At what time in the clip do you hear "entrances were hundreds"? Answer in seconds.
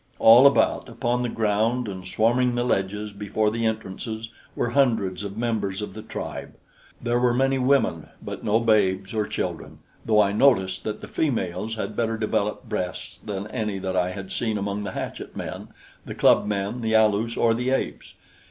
3.67-5.23